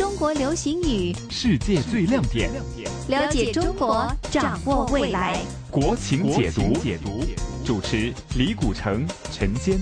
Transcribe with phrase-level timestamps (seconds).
[0.00, 2.50] 中国流行语，世界最亮点，
[3.08, 5.38] 了解中国，掌握未来。
[5.70, 7.22] 国情解读，解读，
[7.66, 9.78] 主持李古城、陈坚。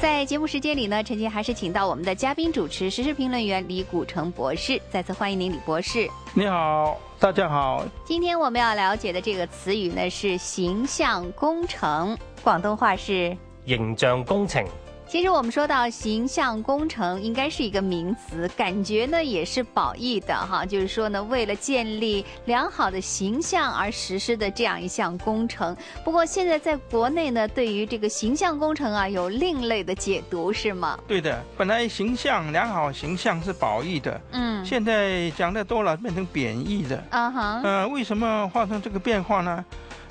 [0.00, 6.08] 在节目时间里呢，陈杰还是请到我们的嘉宾主持、时事评论员李古城博士，再次欢迎您，李博士。
[6.34, 7.84] 你好，大家好。
[8.04, 13.36] 今天我们要了解的这个词语呢是形象工程，广东话是
[13.66, 14.64] 形象工程。
[15.08, 20.66] 其实我们说到形象工程，应该是一个名词，感觉呢也是褒义的哈。
[20.66, 25.76] 就是说呢，为了建立良好的形象而实施的这样一项工程。
[26.04, 30.98] 不过现在在国内呢，对于这个形象工程啊，有另类的解读，是吗？
[31.06, 37.02] 对的，本来形象良好形象是褒义的，嗯，现在讲的多了，变成贬义的。
[37.10, 39.64] 啊哈，呃，为什么发生这个变化呢？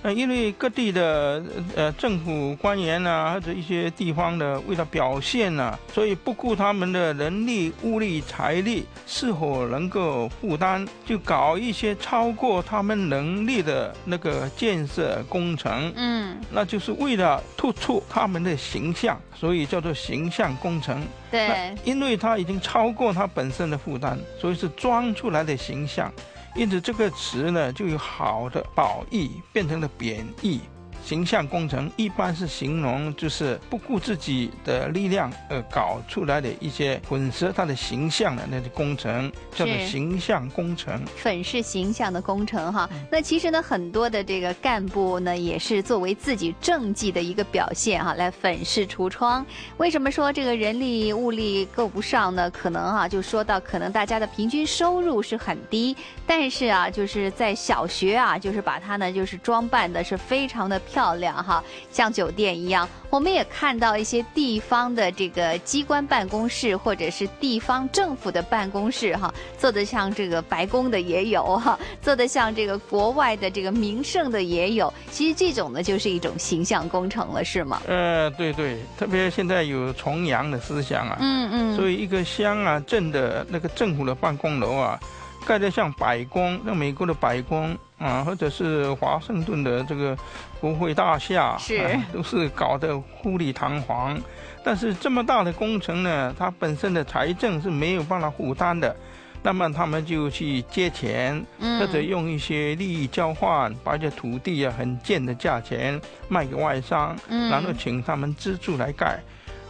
[0.05, 1.43] 呃，因为各地的
[1.75, 15.91] 呃政府官员呐，或者一些地方的，为了表现呐，所以不顾他们的人力、物力、财力是否能够负担，就搞一些超过他们能力的那个建设工程。
[15.95, 21.03] 嗯，那就是为了突出他们的形象，所以叫做形象工程。
[21.31, 26.13] 对，因为他已经超过他本身的负担，所以是装出来的形象。
[26.55, 30.61] 因此，这个词呢，就有好的褒义，变成了贬义。
[31.05, 40.99] 形象工程一般是形容就是不顾自己的力量而搞出来的一些粉饰他的形象的那些工程，叫做形象工程。
[41.15, 49.45] 粉饰形象的工程哈，那其实呢，很多的这个干部呢，也是作为自己政绩的一个表现哈，来粉饰橱窗。
[49.77, 52.49] 为什么说这个人力物力够不上呢？
[52.49, 55.95] 可能哈，就说到可能大家的平均收入是很低，
[56.25, 60.81] 但是啊，就是在小学啊，就是把它呢，就是装扮的是非常的。
[60.95, 62.87] 漂亮哈，像酒店一样。
[63.09, 74.93] 我们也看到一些地方的这个机关办公室，或者是地方政府的办公室哈，做的像这个白宫的也有哈，做的像这个国外的这个名胜的也有。
[75.11, 77.81] 其实这种呢，就是一种形象工程了，是吗？
[77.87, 84.97] 呃，对对，特别现在有崇洋的思想啊，嗯嗯，所以一个乡啊镇的那个政府的办公楼啊。
[85.45, 90.17] 盖得像白宫，那美国的白宫啊，或者是华盛顿的这个
[90.59, 94.19] 国会大厦，是都是搞得富丽堂皇。
[94.63, 98.95] 但是这么大的工程呢，它本身的财政是没有办法负担的，
[99.43, 101.45] 那么他们就去借钱，
[101.79, 109.19] 或者用一些利益交换，把这土地啊很贱的价钱卖给外商，然后请他们资助来盖。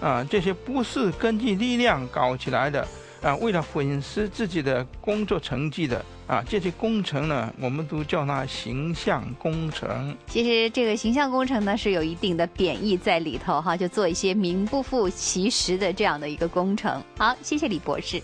[0.01, 2.85] 啊，这些不是根据力量搞起来的。
[3.25, 10.15] 啊，为了粉饰自己的工作成绩的啊，这些工程呢，我们都叫它形象工程。
[10.27, 17.01] 其实这个形象工程呢，是有一定的贬义在里头哈，就做一些名不副其实的这样的一个工程。
[17.17, 18.21] 好，谢谢李博士。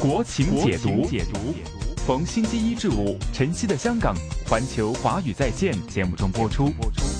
[0.00, 1.54] 国情解读，解读，
[2.06, 4.16] 逢星期一至五，晨曦的香港，
[4.48, 6.70] 环球华语在线节目中播出。
[6.70, 7.13] 播出。